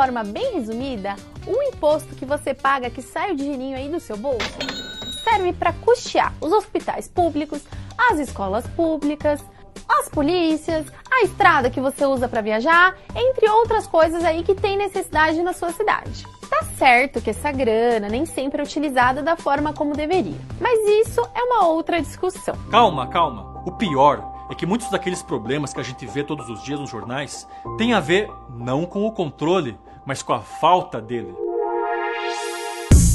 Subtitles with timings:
[0.00, 1.14] forma bem resumida,
[1.46, 4.40] o imposto que você paga que sai o dinheirinho aí do seu bolso
[5.22, 7.62] serve para custear os hospitais públicos,
[7.98, 9.44] as escolas públicas,
[9.86, 14.74] as polícias, a estrada que você usa para viajar, entre outras coisas aí que tem
[14.74, 16.24] necessidade na sua cidade.
[16.48, 21.20] Tá certo que essa grana nem sempre é utilizada da forma como deveria, mas isso
[21.34, 22.56] é uma outra discussão.
[22.70, 23.62] Calma, calma.
[23.66, 26.90] O pior é que muitos daqueles problemas que a gente vê todos os dias nos
[26.90, 27.46] jornais
[27.78, 31.34] têm a ver não com o controle, mas com a falta dele.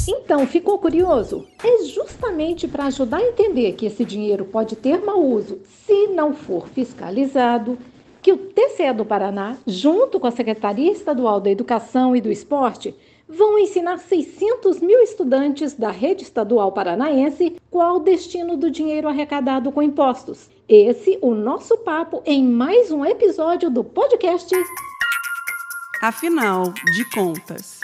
[0.08, 1.46] Então, ficou curioso?
[1.62, 6.34] É justamente para ajudar a entender que esse dinheiro pode ter mau uso se não
[6.34, 7.78] for fiscalizado
[8.22, 12.92] que o TCE do Paraná, junto com a Secretaria Estadual da Educação e do Esporte,
[13.28, 19.70] vão ensinar 600 mil estudantes da rede estadual paranaense qual o destino do dinheiro arrecadado
[19.70, 20.48] com impostos.
[20.68, 24.52] Esse o nosso papo em mais um episódio do podcast.
[26.06, 27.80] Afinal de contas.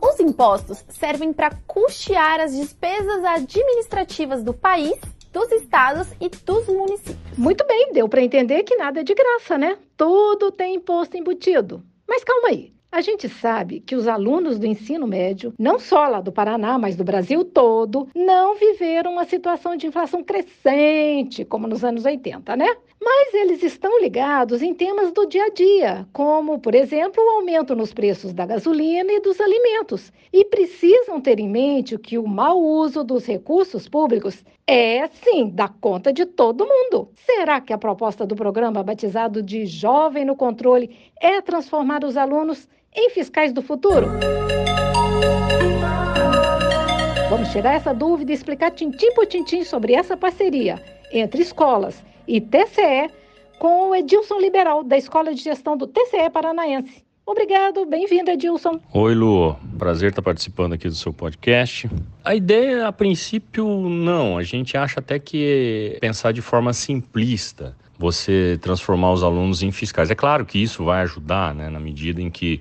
[0.00, 4.98] Os impostos servem para custear as despesas administrativas do país,
[5.30, 7.36] dos estados e dos municípios.
[7.36, 9.76] Muito bem, deu para entender que nada é de graça, né?
[9.98, 11.84] Tudo tem imposto embutido.
[12.08, 12.72] Mas calma aí.
[12.90, 16.96] A gente sabe que os alunos do ensino médio, não só lá do Paraná, mas
[16.96, 22.66] do Brasil todo, não viveram uma situação de inflação crescente, como nos anos 80, né?
[22.98, 27.76] Mas eles estão ligados em temas do dia a dia, como, por exemplo, o aumento
[27.76, 32.58] nos preços da gasolina e dos alimentos, e precisam ter em mente que o mau
[32.58, 37.10] uso dos recursos públicos é, sim, da conta de todo mundo.
[37.14, 42.66] Será que a proposta do programa batizado de Jovem no Controle é transformar os alunos
[42.94, 44.06] em fiscais do futuro?
[47.30, 52.40] Vamos tirar essa dúvida e explicar tintim por tintim sobre essa parceria entre escolas e
[52.40, 53.10] TCE
[53.58, 57.04] com o Edilson Liberal, da Escola de Gestão do TCE Paranaense.
[57.26, 58.80] Obrigado, bem-vindo, Edilson.
[58.94, 59.54] Oi, Lu.
[59.78, 61.90] Prazer estar participando aqui do seu podcast.
[62.24, 64.38] A ideia, a princípio, não.
[64.38, 69.72] A gente acha até que é pensar de forma simplista você transformar os alunos em
[69.72, 70.10] fiscais.
[70.10, 72.60] É claro que isso vai ajudar, né, na medida em que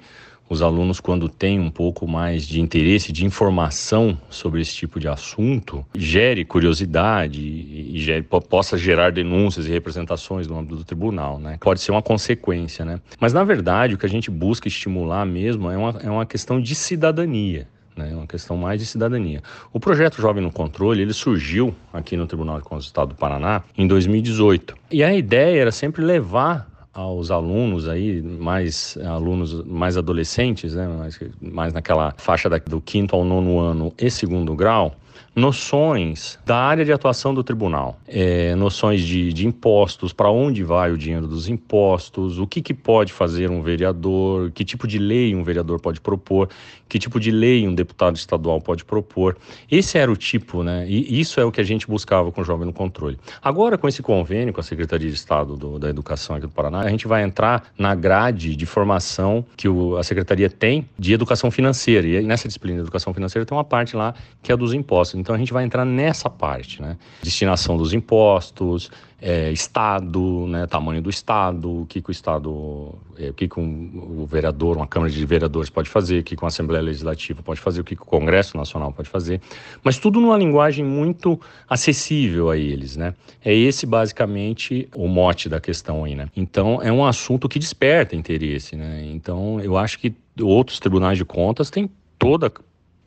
[0.50, 5.08] os alunos, quando têm um pouco mais de interesse, de informação sobre esse tipo de
[5.08, 11.58] assunto, gere curiosidade e gere, possa gerar denúncias e representações no âmbito do tribunal, né?
[11.60, 13.02] Pode ser uma consequência, né?
[13.20, 16.62] Mas, na verdade, o que a gente busca estimular mesmo é uma, é uma questão
[16.62, 17.68] de cidadania.
[17.98, 19.42] Né, é uma questão mais de cidadania.
[19.74, 23.16] O projeto Jovem no Controle ele surgiu aqui no Tribunal de Contas do Estado do
[23.16, 29.98] Paraná em 2018 e a ideia era sempre levar aos alunos aí, mais alunos mais
[29.98, 34.96] adolescentes, né, mais, mais naquela faixa da, do quinto ao nono ano e segundo grau,
[35.36, 40.92] noções da área de atuação do tribunal, é, noções de, de impostos, para onde vai
[40.92, 45.36] o dinheiro dos impostos, o que, que pode fazer um vereador, que tipo de lei
[45.36, 46.50] um vereador pode propor,
[46.90, 49.38] que tipo de lei um deputado estadual pode propor.
[49.70, 50.86] Esse era o tipo, né?
[50.88, 53.18] E isso é o que a gente buscava com o Jovem no Controle.
[53.42, 56.82] Agora, com esse convênio com a Secretaria de Estado do, da Educação aqui do Paraná,
[56.82, 61.52] a gente vai entrar na grade de formação que o, a Secretaria tem de educação
[61.52, 62.08] financeira.
[62.08, 65.07] E nessa disciplina de educação financeira tem uma parte lá que é dos impostos.
[65.16, 66.98] Então a gente vai entrar nessa parte, né?
[67.22, 73.30] Destinação dos impostos, é, Estado, né, tamanho do Estado, o que, que o Estado, é,
[73.30, 76.44] o que, que um, o vereador, uma Câmara de Vereadores pode fazer, o que, que
[76.44, 79.42] uma Assembleia Legislativa pode fazer, o que, que o Congresso Nacional pode fazer,
[79.84, 83.16] mas tudo numa linguagem muito acessível a eles, né?
[83.44, 86.30] É esse basicamente o mote da questão aí, né?
[86.36, 89.04] Então é um assunto que desperta interesse, né?
[89.06, 91.90] Então eu acho que outros tribunais de contas têm
[92.20, 92.52] toda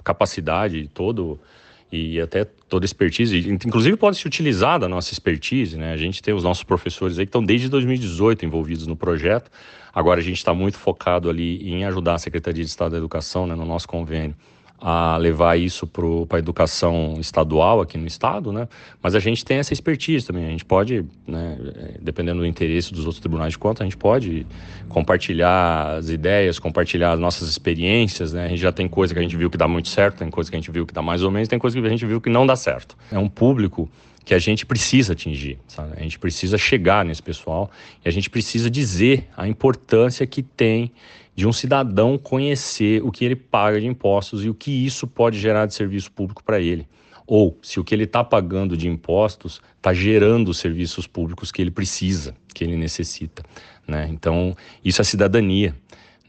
[0.03, 1.39] capacidade, todo
[1.93, 5.93] e até toda expertise, inclusive pode se utilizar da nossa expertise, né?
[5.93, 9.51] A gente tem os nossos professores aí que estão desde 2018 envolvidos no projeto.
[9.93, 13.47] Agora a gente está muito focado ali em ajudar a Secretaria de Estado da Educação,
[13.47, 14.37] né, no nosso convênio,
[14.81, 18.67] a levar isso para a educação estadual aqui no estado, né?
[19.03, 20.47] Mas a gente tem essa expertise também.
[20.47, 21.59] A gente pode, né,
[22.01, 24.47] dependendo do interesse dos outros tribunais de contas, a gente pode
[24.89, 28.47] compartilhar as ideias, compartilhar as nossas experiências, né?
[28.47, 30.51] A gente já tem coisa que a gente viu que dá muito certo, tem coisa
[30.51, 32.21] que a gente viu que dá mais ou menos, tem coisa que a gente viu
[32.21, 32.97] que não dá certo.
[33.13, 33.89] É um público
[34.25, 35.95] que a gente precisa atingir, sabe?
[35.97, 37.71] A gente precisa chegar nesse pessoal
[38.05, 40.93] e a gente precisa dizer a importância que tem
[41.35, 45.39] de um cidadão conhecer o que ele paga de impostos e o que isso pode
[45.39, 46.87] gerar de serviço público para ele.
[47.27, 51.63] Ou se o que ele está pagando de impostos está gerando os serviços públicos que
[51.63, 53.43] ele precisa, que ele necessita.
[53.87, 54.09] Né?
[54.11, 55.75] Então, isso é cidadania.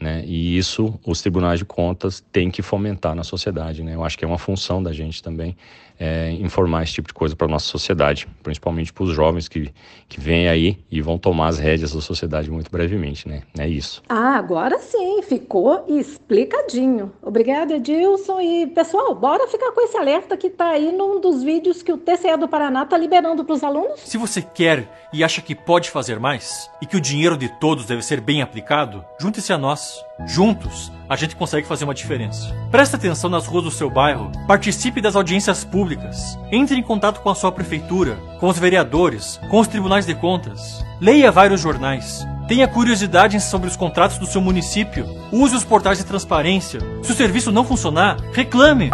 [0.01, 0.23] Né?
[0.25, 3.83] E isso os tribunais de contas têm que fomentar na sociedade.
[3.83, 3.93] Né?
[3.93, 5.55] Eu acho que é uma função da gente também
[6.01, 9.71] é, informar esse tipo de coisa para a nossa sociedade, principalmente para os jovens que,
[10.09, 13.29] que vêm aí e vão tomar as rédeas da sociedade muito brevemente.
[13.29, 13.43] Né?
[13.55, 14.01] É isso.
[14.09, 17.11] Ah, agora sim, ficou explicadinho.
[17.21, 18.41] Obrigada, Edilson.
[18.41, 21.97] E pessoal, bora ficar com esse alerta que está aí num dos vídeos que o
[21.97, 23.99] TCE do Paraná está liberando para os alunos?
[23.99, 27.85] Se você quer e acha que pode fazer mais e que o dinheiro de todos
[27.85, 29.90] deve ser bem aplicado, junte-se a nós.
[30.25, 32.55] Juntos, a gente consegue fazer uma diferença.
[32.69, 37.29] Preste atenção nas ruas do seu bairro, participe das audiências públicas, entre em contato com
[37.29, 40.85] a sua prefeitura, com os vereadores, com os tribunais de contas.
[40.99, 42.25] Leia vários jornais.
[42.47, 45.05] Tenha curiosidade sobre os contratos do seu município.
[45.31, 46.79] Use os portais de transparência.
[47.01, 48.91] Se o serviço não funcionar, reclame.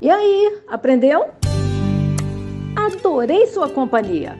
[0.00, 1.26] E aí, aprendeu?
[2.76, 4.38] Adorei sua companhia.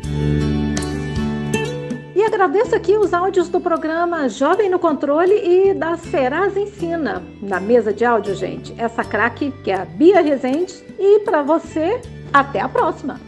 [2.28, 7.22] Agradeço aqui os áudios do programa Jovem no Controle e da Serasa Ensina.
[7.40, 10.74] Na mesa de áudio, gente, essa craque que é a Bia Rezende.
[10.98, 11.98] E para você,
[12.30, 13.27] até a próxima!